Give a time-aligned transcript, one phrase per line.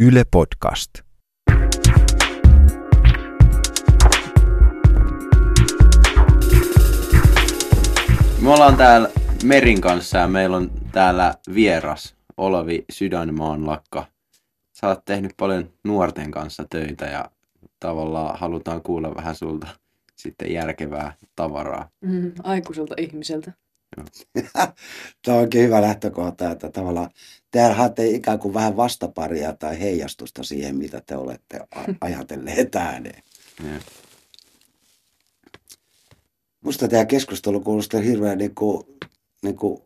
[0.00, 0.90] Yle Podcast.
[8.42, 9.10] Me ollaan täällä
[9.44, 14.06] Merin kanssa ja meillä on täällä vieras Olavi Sydänmaan lakka.
[14.72, 17.30] Sä oot tehnyt paljon nuorten kanssa töitä ja
[17.80, 19.66] tavallaan halutaan kuulla vähän sulta
[20.16, 21.88] sitten järkevää tavaraa.
[22.00, 23.52] Mm, aikuiselta ihmiseltä.
[25.22, 27.10] Tämä on oikein hyvä lähtökohta, että tavallaan
[27.50, 31.60] te haette ikään kuin vähän vastaparia tai heijastusta siihen, mitä te olette
[32.00, 33.22] ajatelleet ääneen.
[33.64, 33.80] Ja.
[36.60, 38.86] Musta tämä keskustelu kuulostaa hirveän niin kuin,
[39.42, 39.82] niin kuin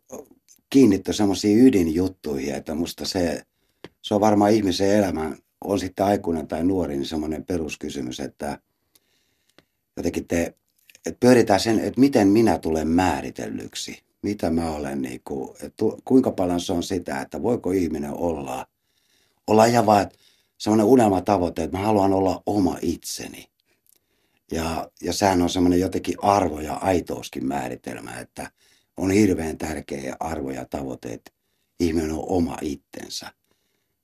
[0.69, 3.43] kiinnitty semmoisiin ydinjuttuihin, että musta se,
[4.01, 8.59] se on varmaan ihmisen elämän, on sitten aikuinen tai nuori, niin semmoinen peruskysymys, että
[9.97, 10.55] jotenkin te,
[11.05, 15.49] että pyöritään sen, että miten minä tulen määritellyksi, mitä mä olen, niin kuin,
[16.05, 18.67] kuinka paljon se on sitä, että voiko ihminen olla,
[19.47, 20.11] olla ihan vaan
[20.57, 23.47] semmoinen unelmatavoite, että mä haluan olla oma itseni.
[24.51, 28.51] Ja, ja sehän on semmoinen jotenkin arvo ja aitouskin määritelmä, että
[28.97, 31.31] on hirveän tärkeä arvo ja tavoite, että
[31.79, 33.31] ihminen on oma itsensä.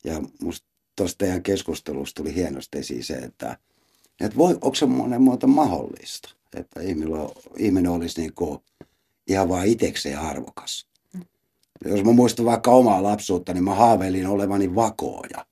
[0.04, 3.58] Ja musta tuosta teidän keskustelusta tuli hienosti esiin se, että,
[4.22, 8.60] että voi, onko se monen muuta mahdollista, että ihminen, ihminen olisi niin kuin
[9.28, 10.88] ihan vaan itsekseen arvokas.
[11.86, 15.46] Jos mä muistan vaikka omaa lapsuutta, niin mä haaveilin olevani vakooja.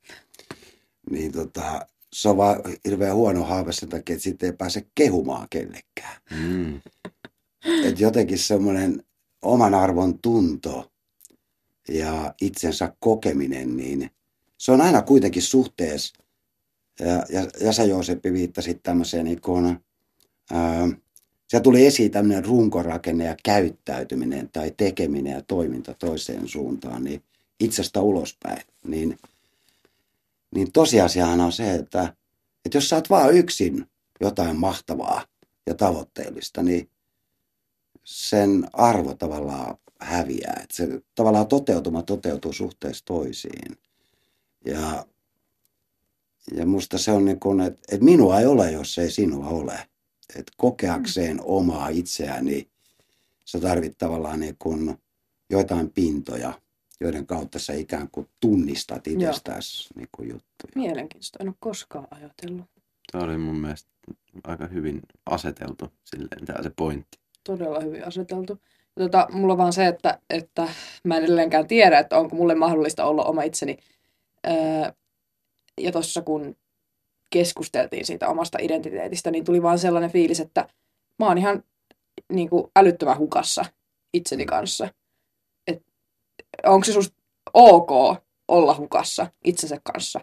[1.09, 5.47] Niin tota, se on vaan hirveän huono haave sen takia, että sitten ei pääse kehumaan
[5.49, 6.21] kellekään.
[6.31, 6.81] Mm.
[7.83, 9.03] Että jotenkin semmoinen
[9.41, 10.91] oman arvon tunto
[11.89, 14.11] ja itsensä kokeminen, niin
[14.57, 16.15] se on aina kuitenkin suhteessa.
[16.99, 19.79] Ja, ja, ja sä Jooseppi viittasit tämmöiseen niin kuin,
[20.51, 20.87] ää,
[21.47, 27.23] se tuli esiin tämmöinen runkorakenne ja käyttäytyminen tai tekeminen ja toiminta toiseen suuntaan, niin
[27.59, 28.63] itsestä ulospäin.
[28.87, 29.19] Niin,
[30.55, 32.13] niin tosiasiahan on se, että,
[32.65, 33.85] että jos sä oot vaan yksin
[34.21, 35.25] jotain mahtavaa
[35.67, 36.89] ja tavoitteellista, niin
[38.03, 40.59] sen arvo tavallaan häviää.
[40.63, 43.77] Että se tavallaan toteutuma toteutuu suhteessa toisiin.
[44.65, 45.05] Ja,
[46.51, 49.87] ja musta se on niin kuin, että, että minua ei ole, jos ei sinua ole.
[50.29, 52.69] Että kokeakseen omaa itseäni
[53.45, 54.97] sä tarvit tavallaan niin kuin
[55.49, 56.53] joitain pintoja,
[56.99, 60.71] joiden kautta sä ikään kuin tunnistat itsestäsi niin kuin juttuja.
[60.75, 61.37] Mielenkiintoista.
[61.41, 62.65] En ole koskaan ajatellut.
[63.11, 63.89] Tämä oli mun mielestä
[64.43, 67.19] aika hyvin aseteltu silleen tämä se pointti.
[67.43, 68.61] Todella hyvin aseteltu.
[68.99, 70.67] Tota, mulla on vaan se, että, että
[71.03, 73.77] mä en edelleenkään tiedä, että onko mulle mahdollista olla oma itseni.
[74.47, 74.53] Öö,
[75.81, 76.55] ja tuossa kun
[77.29, 80.69] keskusteltiin siitä omasta identiteetistä, niin tuli vaan sellainen fiilis, että
[81.19, 81.63] mä oon ihan
[82.33, 83.65] niin kuin älyttömän hukassa
[84.13, 84.89] itseni kanssa.
[85.67, 85.83] Et,
[86.65, 87.15] onko se susta
[87.53, 87.89] ok
[88.47, 90.19] olla hukassa itsensä kanssa?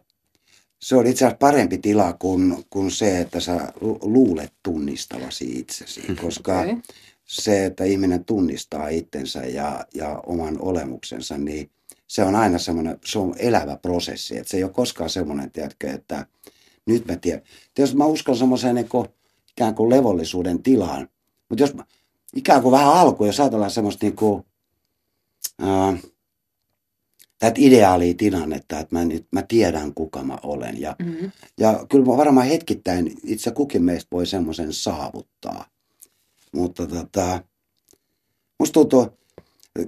[0.83, 6.03] Se on itse asiassa parempi tila kuin, kuin se, että sä lu- luulet tunnistavasi itsesi,
[6.23, 6.77] koska Okei.
[7.25, 11.71] se, että ihminen tunnistaa itsensä ja, ja oman olemuksensa, niin
[12.07, 14.39] se on aina semmoinen, se on elävä prosessi.
[14.39, 16.27] Että se ei ole koskaan semmoinen, tiedätkö, että
[16.87, 17.43] nyt mä tiedän.
[17.75, 19.09] Tietysti mä uskon semmoiseen niin kuin,
[19.51, 21.09] ikään kuin levollisuuden tilaan.
[21.49, 21.87] Mutta jos mä-
[22.37, 24.43] ikään kuin vähän alkuun, jos ajatellaan semmoista niin kuin,
[25.61, 25.97] ää,
[27.39, 30.81] tätä ideaalia tilannetta, että mä, nyt, mä tiedän kuka mä olen.
[30.81, 31.31] Ja, Mm-hmm.
[31.61, 35.67] ja kyllä mä varmaan hetkittäin itse kukin meistä voi semmoisen saavuttaa.
[36.53, 37.43] Mutta tota,
[38.59, 39.19] musta tuntuu,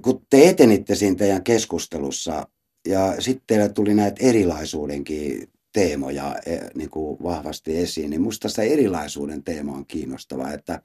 [0.01, 2.47] kun te etenitte siinä teidän keskustelussa
[2.87, 8.63] ja sitten teillä tuli näitä erilaisuudenkin teemoja eh, niin kuin vahvasti esiin, niin musta se
[8.63, 10.81] erilaisuuden teema on kiinnostava, että,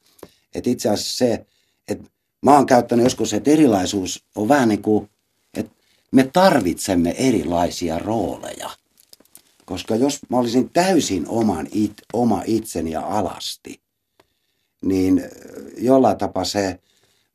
[0.54, 1.46] että itse asiassa se,
[1.88, 2.10] että
[2.42, 5.10] mä oon käyttänyt joskus, että erilaisuus on vähän niin kuin,
[5.54, 5.72] että
[6.12, 8.70] me tarvitsemme erilaisia rooleja.
[9.64, 13.80] Koska jos mä olisin täysin oman it, oma itseni ja alasti,
[14.82, 15.30] niin ö,
[15.78, 16.80] jollain tapaa se,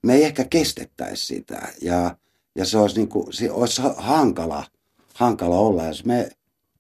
[0.04, 1.68] me ei ehkä kestettäisi sitä.
[1.82, 2.18] Ja,
[2.56, 4.64] ja se olisi, niin kuin, se olisi ha- hankala,
[5.14, 5.86] hankala olla.
[5.86, 6.30] Jos me,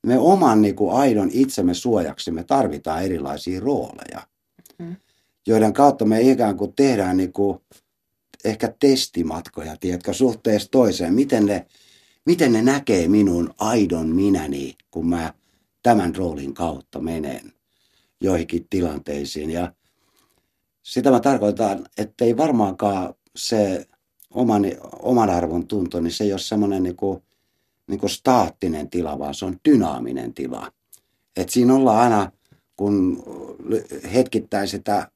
[0.05, 4.21] me oman niin kuin aidon itsemme suojaksi me tarvitaan erilaisia rooleja,
[4.79, 4.95] Mm.
[5.47, 7.59] joiden kautta me ikään kuin tehdään niin kuin,
[8.45, 11.13] ehkä testimatkoja, tiedätkö, suhteessa toiseen.
[11.13, 11.65] Miten ne,
[12.25, 15.33] miten ne näkee minun aidon minäni, kun mä
[15.83, 17.53] tämän roolin kautta menen
[18.21, 19.51] joihinkin tilanteisiin.
[19.51, 19.73] Ja
[20.83, 23.85] sitä mä tarkoitan, että ei varmaankaan se
[24.33, 24.63] oman,
[24.99, 27.21] oman arvon tunto, niin se ei ole semmoinen niin kuin,
[27.87, 30.71] niin kuin staattinen tila, vaan se on dynaaminen tila.
[31.37, 32.31] Et siinä ollaan aina,
[32.75, 33.23] kun
[34.13, 35.11] hetkittäin sitä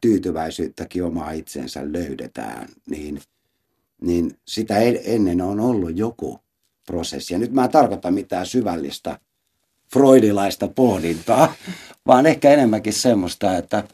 [0.00, 3.20] tyytyväisyyttäkin omaa itsensä löydetään, niin,
[4.00, 6.40] niin sitä e- ennen on ollut joku
[6.86, 7.34] prosessi.
[7.34, 9.18] Ja nyt mä en tarkoita mitään syvällistä
[9.92, 11.54] freudilaista pohdintaa,
[12.06, 13.84] vaan ehkä enemmänkin semmoista, että,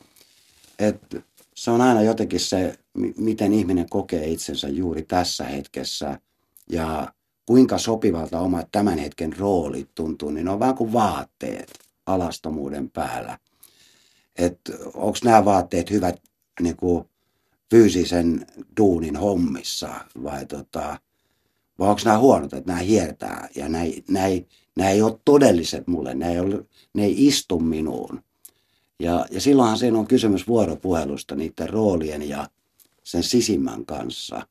[0.78, 1.22] että
[1.54, 2.78] se on aina jotenkin se,
[3.16, 6.18] miten ihminen kokee itsensä juuri tässä hetkessä
[6.70, 7.12] ja
[7.46, 13.38] kuinka sopivalta oma tämän hetken rooli tuntuu, niin ne on vähän kuin vaatteet alastomuuden päällä.
[14.36, 16.22] Että onko nämä vaatteet hyvät
[16.60, 17.04] niin kuin
[17.70, 18.46] fyysisen
[18.76, 20.98] duunin hommissa vai, tota,
[21.78, 26.40] vai onko nämä huonot, että nämä hiertää ja nämä, ei ole todelliset mulle, nämä ei,
[26.40, 26.64] ole,
[26.94, 28.22] ne ei istu minuun.
[28.98, 32.48] Ja, ja silloinhan siinä on kysymys vuoropuhelusta niiden roolien ja
[33.02, 34.46] sen sisimmän kanssa,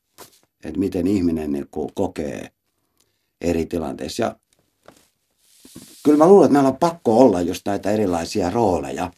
[0.63, 2.51] että miten ihminen niin kokee
[3.43, 4.23] eri tilanteissa.
[4.23, 4.35] Ja
[6.03, 9.11] kyllä mä luulen, että meillä on pakko olla just näitä erilaisia rooleja.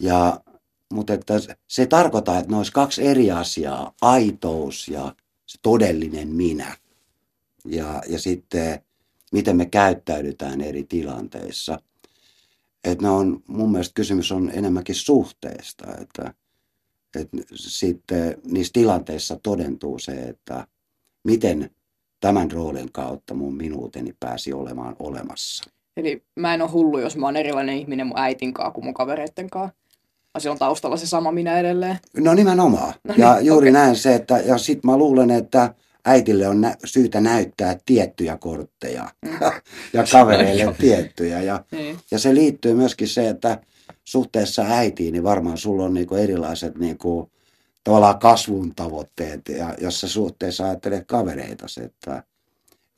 [0.00, 0.40] Ja,
[0.92, 1.34] mutta että
[1.68, 5.14] se ei tarkoita, että ne olisi kaksi eri asiaa, aitous ja
[5.46, 6.76] se todellinen minä.
[7.64, 8.80] Ja, ja sitten
[9.32, 11.78] miten me käyttäydytään eri tilanteissa.
[12.84, 16.34] Että ne on, mun mielestä kysymys on enemmänkin suhteesta, että,
[17.16, 20.66] että sitten niissä tilanteissa todentuu se, että
[21.24, 21.70] miten
[22.26, 25.70] tämän roolin kautta mun minuuteni pääsi olemaan olemassa.
[25.96, 28.94] Eli mä en ole hullu, jos mä oon erilainen ihminen mun äitin kanssa kuin mun
[28.94, 29.76] kavereitten kanssa.
[30.38, 31.98] Siellä on taustalla se sama minä edelleen.
[32.16, 32.94] No nimenomaan.
[33.04, 33.82] No niin, ja juuri okay.
[33.82, 35.74] näin se, että ja sit mä luulen, että
[36.04, 39.30] äitille on nä- syytä näyttää tiettyjä kortteja mm.
[39.92, 41.42] ja kavereille tiettyjä.
[41.42, 41.98] Ja, niin.
[42.10, 43.60] ja se liittyy myöskin se, että
[44.04, 47.30] suhteessa äitiin, niin varmaan sulla on niinku erilaiset niinku,
[47.86, 52.22] tavallaan kasvun tavoitteet, ja jos sä suhteessa ajattelet kavereita, että,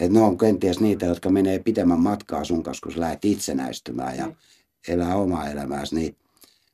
[0.00, 4.16] että ne on kenties niitä, jotka menee pitemmän matkaa sun kanssa, kun sä lähdet itsenäistymään
[4.16, 4.34] ja mm.
[4.88, 6.16] elää omaa elämääsi, niin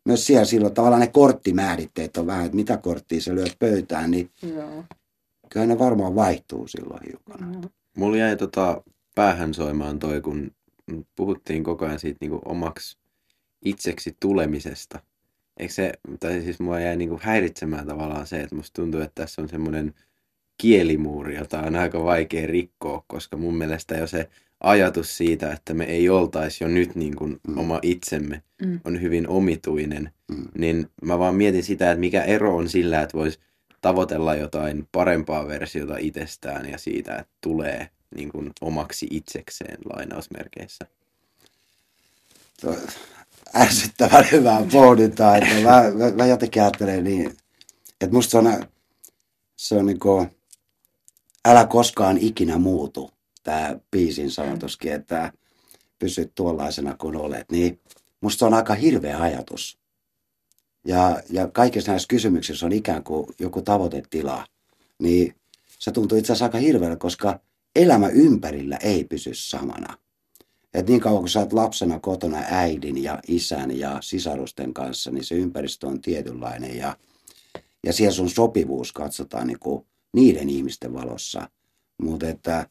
[0.04, 4.30] myös siellä silloin tavallaan ne korttimääritteet on vähän, että mitä korttia sä lyöt pöytään, niin
[4.42, 4.84] Joo.
[5.50, 7.52] kyllä ne varmaan vaihtuu silloin hiukan.
[7.52, 7.70] Joo.
[7.96, 8.82] Mulla jäi tota
[9.14, 10.50] päähän soimaan toi, kun
[11.16, 12.98] puhuttiin koko ajan siitä niin omaksi
[13.64, 14.98] itseksi tulemisesta–
[15.56, 19.42] eikö se, tai siis mua jäi niinku häiritsemään tavallaan se, että musta tuntuu, että tässä
[19.42, 19.94] on semmoinen
[20.58, 24.28] kielimuuri, jota on aika vaikea rikkoa, koska mun mielestä jo se
[24.60, 27.58] ajatus siitä, että me ei oltaisi jo nyt niin kuin mm.
[27.58, 28.80] oma itsemme, mm.
[28.84, 30.10] on hyvin omituinen.
[30.28, 30.44] Mm.
[30.58, 33.38] Niin mä vaan mietin sitä, että mikä ero on sillä, että voisi
[33.80, 40.86] tavoitella jotain parempaa versiota itsestään ja siitä, että tulee niin kuin omaksi itsekseen lainausmerkeissä
[43.56, 45.36] ärsyttävän hyvää pohdintaa.
[45.36, 47.36] Että mä, mä, mä, jotenkin ajattelen niin,
[48.00, 48.64] että musta se on,
[49.56, 50.30] se on niin kuin,
[51.44, 53.10] älä koskaan ikinä muutu,
[53.42, 55.32] tämä biisin sanotuskin, että
[55.98, 57.50] pysyt tuollaisena kuin olet.
[57.50, 57.80] Niin
[58.20, 59.78] musta on aika hirveä ajatus.
[60.86, 64.46] Ja, ja kaikissa näissä kysymyksissä on ikään kuin joku tavoitetila.
[64.98, 65.34] Niin
[65.78, 67.40] se tuntuu itse asiassa aika hirveältä, koska
[67.76, 69.98] elämä ympärillä ei pysy samana.
[70.74, 75.24] Et niin kauan kun sä oot lapsena kotona äidin ja isän ja sisarusten kanssa, niin
[75.24, 76.96] se ympäristö on tietynlainen ja,
[77.86, 81.48] ja siellä sun sopivuus katsotaan niin kuin niiden ihmisten valossa.
[82.02, 82.68] Mutta että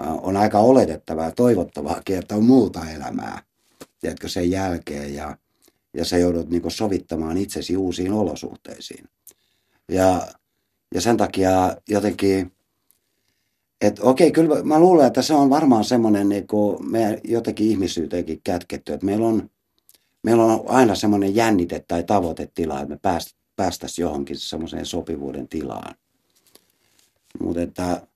[0.00, 3.42] on aika oletettavaa ja toivottavaa että on muuta elämää,
[4.00, 5.38] tiedätkö, sen jälkeen ja,
[5.94, 9.04] ja sä joudut niin sovittamaan itsesi uusiin olosuhteisiin.
[9.88, 10.28] Ja,
[10.94, 12.52] ja sen takia jotenkin
[13.80, 16.46] et okei, kyllä mä luulen, että se on varmaan semmoinen niin
[16.80, 19.50] me jotenkin ihmisyyteenkin kätketty, että meillä on,
[20.22, 25.94] meillä on aina semmoinen jännite tai tavoitetila, että me pääst, päästäisiin johonkin semmoiseen sopivuuden tilaan.
[27.40, 28.06] Mutta että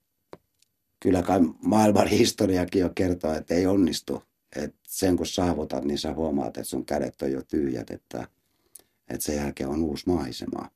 [1.01, 4.23] kyllä kai maailman historiakin jo kertoo, että ei onnistu.
[4.57, 8.29] Et sen kun saavutat, niin sä huomaat, että sun kädet on jo tyhjät, että,
[9.09, 10.71] että sen jälkeen on uusi maisema.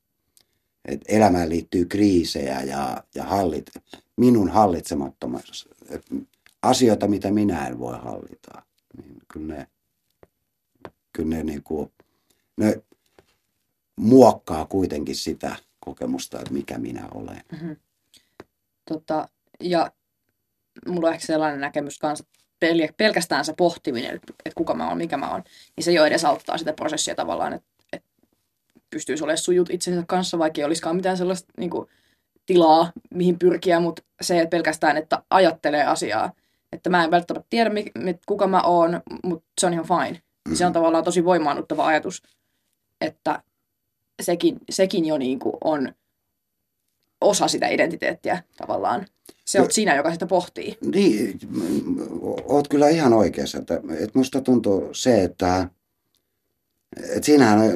[0.86, 3.70] Et elämään liittyy kriisejä ja, ja hallit,
[4.16, 5.68] minun hallitsemattomassa.
[6.62, 8.62] Asioita, mitä minä en voi hallita.
[8.96, 9.66] Niin kyllä ne,
[11.12, 11.92] kyllä ne, niin kuin,
[12.56, 12.82] ne
[13.96, 17.42] muokkaa kuitenkin sitä kokemusta, että mikä minä olen.
[17.52, 17.76] Mm-hmm.
[18.84, 19.28] Tota,
[19.60, 19.92] ja
[20.86, 22.24] mulla on ehkä sellainen näkemys kanssa,
[22.96, 25.42] pelkästään se pohtiminen, että kuka mä oon, mikä mä oon,
[25.76, 27.68] niin se jo edesauttaa sitä prosessia tavallaan, että
[28.96, 31.88] pystyisi olemaan sujut itsensä kanssa, vaikka ei olisikaan mitään sellaista niin kuin,
[32.46, 36.32] tilaa, mihin pyrkiä, mutta se että pelkästään, että ajattelee asiaa.
[36.72, 37.70] Että mä en välttämättä tiedä,
[38.26, 40.12] kuka mä oon, mutta se on ihan fine.
[40.12, 40.54] Mm-hmm.
[40.54, 42.22] Se on tavallaan tosi voimaannuttava ajatus,
[43.00, 43.42] että
[44.22, 45.92] sekin, sekin jo niin kuin on
[47.20, 49.06] osa sitä identiteettiä tavallaan.
[49.44, 50.78] Se on sinä, joka sitä pohtii.
[50.94, 51.38] Niin,
[52.44, 53.58] oot kyllä ihan oikeassa.
[53.58, 55.68] Että, että musta tuntuu se, että
[57.16, 57.70] et siinähän on,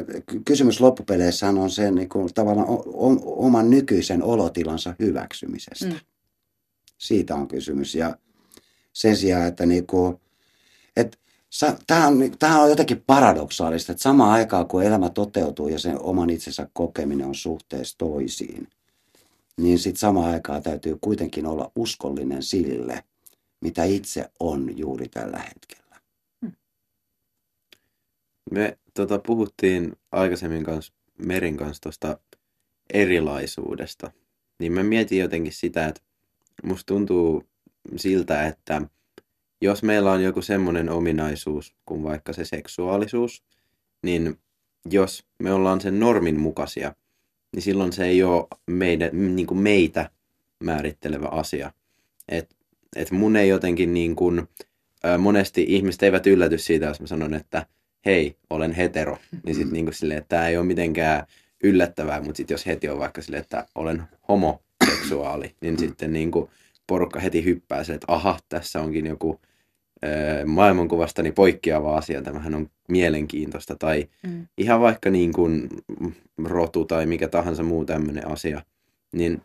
[0.45, 5.87] kysymys loppupeleissä on se niin kuin, tavallaan o, o, oman nykyisen olotilansa hyväksymisestä.
[5.87, 6.01] Mm.
[6.99, 7.95] Siitä on kysymys.
[7.95, 8.17] Ja
[8.93, 10.21] sen sijaan, että niin kuin,
[10.97, 11.19] että
[11.87, 16.31] Tämä on, tämä on jotenkin paradoksaalista, että samaan aikaan kun elämä toteutuu ja sen oman
[16.31, 18.69] itsensä kokeminen on suhteessa toisiin,
[19.57, 23.05] niin sitten samaan aikaan täytyy kuitenkin olla uskollinen sille,
[23.61, 26.01] mitä itse on juuri tällä hetkellä.
[26.41, 26.53] Hmm.
[28.51, 30.93] Me tota, puhuttiin aikaisemmin kanssa
[31.27, 32.19] Merin kanssa tuosta
[32.93, 34.11] erilaisuudesta.
[34.59, 36.01] Niin mä mietin jotenkin sitä, että
[36.63, 37.45] musta tuntuu
[37.97, 38.83] siltä, että
[39.61, 43.45] jos meillä on joku semmoinen ominaisuus kuin vaikka se seksuaalisuus,
[44.03, 44.39] niin
[44.91, 46.95] jos me ollaan sen normin mukaisia,
[47.53, 50.11] niin silloin se ei ole meidän, niin kuin meitä
[50.65, 51.73] määrittelevä asia.
[52.29, 52.57] Et,
[52.97, 54.49] et mun ei jotenkin niin kuin,
[55.19, 57.67] monesti ihmiset eivät ylläty siitä, jos mä sanon, että
[58.07, 59.19] hei, olen hetero.
[59.47, 61.27] Niin sitten niin silleen, että tämä ei ole mitenkään
[61.63, 66.51] yllättävää, mutta sitten jos heti on vaikka silleen, että olen homoseksuaali, niin sitten niin kuin
[66.87, 69.41] porukka heti hyppää se, että aha, tässä onkin joku
[70.47, 74.47] maailmankuvastani poikkeava asia, tämähän on mielenkiintoista, tai mm.
[74.59, 75.69] ihan vaikka niin kuin
[76.45, 78.63] rotu tai mikä tahansa muu tämmöinen asia,
[79.13, 79.43] niin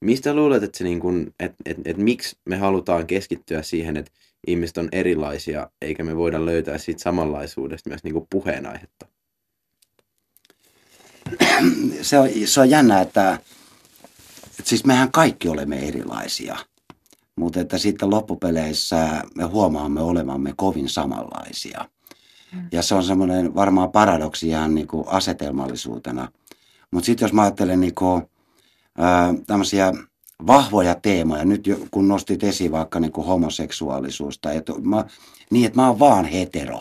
[0.00, 4.12] mistä luulet, että se niin kuin, että et, et, miksi me halutaan keskittyä siihen, että
[4.46, 9.06] ihmiset on erilaisia, eikä me voida löytää siitä samanlaisuudesta myös niin kuin puheenaihetta?
[12.02, 13.38] Se on, se on jännä, että,
[14.44, 16.56] että siis mehän kaikki olemme erilaisia–
[17.36, 21.84] mutta että sitten loppupeleissä me huomaamme olevamme kovin samanlaisia.
[22.52, 22.68] Mm.
[22.72, 26.28] Ja se on semmoinen varmaan paradoksi ihan niin kuin asetelmallisuutena.
[26.90, 28.22] Mutta sitten jos mä ajattelen niin kuin,
[28.98, 29.92] ää, tämmöisiä
[30.46, 35.04] vahvoja teemoja, nyt kun nostit esiin vaikka niin kuin homoseksuaalisuus, tai että mä,
[35.50, 36.80] niin että mä oon vaan hetero,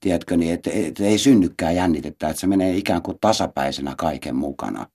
[0.00, 4.86] tiedätkö, niin että, että ei synnykään jännitettä, että se menee ikään kuin tasapäisenä kaiken mukana.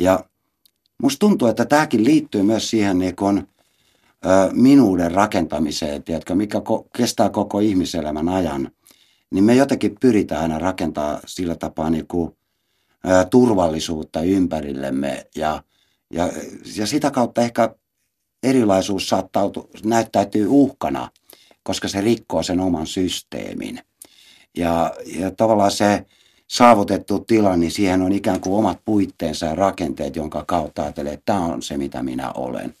[0.00, 0.24] Ja
[1.02, 3.48] musta tuntuu, että tämäkin liittyy myös siihen niin kuin,
[4.52, 8.70] minuuden rakentamiseen, tiedätkö, mikä ko- kestää koko ihmiselämän ajan,
[9.30, 12.36] niin me jotenkin pyritään aina rakentaa sillä tapaa niin kuin,
[13.08, 15.62] ä, turvallisuutta ympärillemme ja,
[16.12, 16.32] ja,
[16.76, 17.74] ja sitä kautta ehkä
[18.42, 19.50] erilaisuus saattaa
[19.84, 21.10] näyttäytyy uhkana,
[21.62, 23.80] koska se rikkoo sen oman systeemin.
[24.56, 26.06] Ja, ja tavallaan se
[26.48, 31.32] saavutettu tila, niin siihen on ikään kuin omat puitteensa ja rakenteet, jonka kautta ajattelee, että
[31.32, 32.74] tämä on se, mitä minä olen.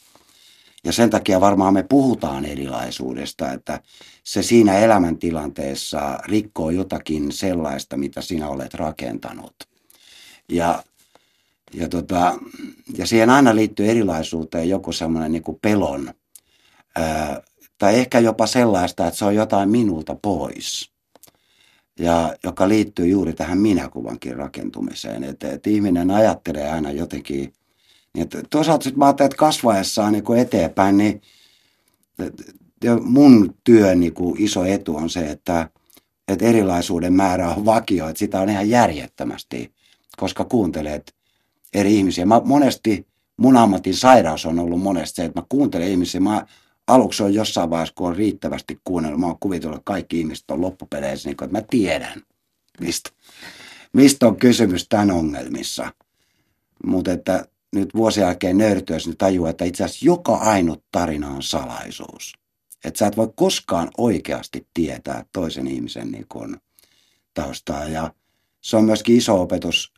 [0.84, 3.80] Ja sen takia varmaan me puhutaan erilaisuudesta, että
[4.24, 9.54] se siinä elämäntilanteessa rikkoo jotakin sellaista, mitä sinä olet rakentanut.
[10.48, 10.82] Ja,
[11.74, 12.38] ja, tota,
[12.98, 16.14] ja siihen aina liittyy erilaisuuteen joku semmoinen niin pelon,
[16.96, 17.42] ää,
[17.78, 20.90] tai ehkä jopa sellaista, että se on jotain minulta pois.
[21.98, 25.24] Ja joka liittyy juuri tähän minäkuvankin rakentumiseen.
[25.24, 27.52] Että, että ihminen ajattelee aina jotenkin
[28.14, 31.22] niin että toisaalta mä ajattelen, että kasvaessaan niin eteenpäin, niin
[33.00, 35.70] mun työn niin iso etu on se, että,
[36.28, 39.72] että erilaisuuden määrä on vakio, että sitä on ihan järjettömästi,
[40.16, 41.14] koska kuuntelet
[41.74, 42.26] eri ihmisiä.
[42.26, 43.06] Mä monesti,
[43.36, 46.20] mun ammatin sairaus on ollut monesti se, että mä kuuntelen ihmisiä.
[46.20, 46.46] Mä
[46.86, 50.60] aluksi on jossain vaiheessa, kun on riittävästi kuunnellut, mä oon kuvitellut, että kaikki ihmiset on
[50.60, 52.22] loppupeleissä, niin kuin, että mä tiedän,
[52.80, 53.10] mistä,
[53.92, 55.92] mistä on kysymys tämän ongelmissa.
[56.86, 61.42] Mutta että nyt vuosien jälkeen nöyrtyessä, niin tajua, että itse asiassa joka ainut tarina on
[61.42, 62.32] salaisuus.
[62.84, 66.56] Että sä et voi koskaan oikeasti tietää toisen ihmisen niin kuin
[67.34, 67.84] taustaa.
[67.84, 68.12] Ja
[68.60, 69.92] se on myöskin iso opetus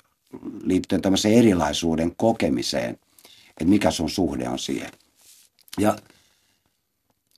[0.62, 2.98] liittyen tämmöiseen erilaisuuden kokemiseen,
[3.48, 4.90] että mikä sun suhde on siihen.
[5.78, 5.96] Ja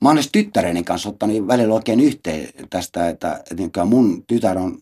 [0.02, 4.78] mä oon tyttäreni kanssa ottanut välillä oikein yhteen tästä, että, että mun tytär on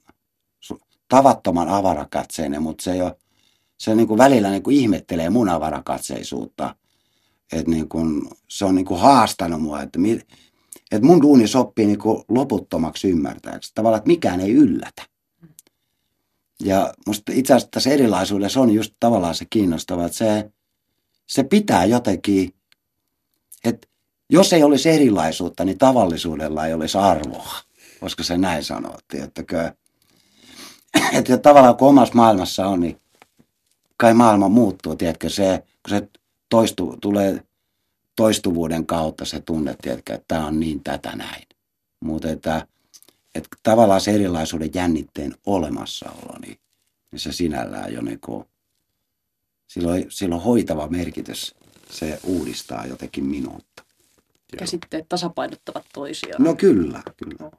[1.09, 3.17] tavattoman avarakatseinen, mutta se ei ole
[3.79, 6.75] se niin kuin välillä niin kuin ihmettelee mun avarakatseisuutta.
[7.53, 10.21] Että niin kuin, se on niin kuin haastanut mua, että, mi,
[10.93, 13.73] että mun duuni sopii niin kuin loputtomaksi ymmärtääksi.
[13.75, 15.03] Tavallaan, että mikään ei yllätä.
[16.61, 20.51] Ja musta itse asiassa tässä erilaisuudessa on just tavallaan se kiinnostava, että se,
[21.27, 22.55] se pitää jotenkin,
[23.65, 23.89] että
[24.31, 27.55] jos ei olisi erilaisuutta, niin tavallisuudella ei olisi arvoa,
[28.01, 29.25] koska se näin sanottiin.
[29.25, 29.75] Että,
[31.13, 33.01] että tavallaan kun omassa maailmassa on, niin
[33.97, 36.09] kai maailma muuttuu, tiedätkö, se, kun se
[36.49, 37.43] toistu, tulee
[38.17, 41.43] toistuvuuden kautta se tunne, tiedätkö, että tämä on niin tätä näin.
[42.01, 42.67] Mutta että,
[43.35, 46.59] että tavallaan se erilaisuuden jännitteen olemassaolo, niin,
[47.13, 48.45] niin se sinällään jo niin kuin,
[49.67, 51.55] silloin, silloin hoitava merkitys,
[51.91, 53.85] se uudistaa jotenkin minuutta.
[54.59, 56.45] Käsitteet tasapainottavat toisiaan.
[56.45, 57.51] No kyllä, kyllä.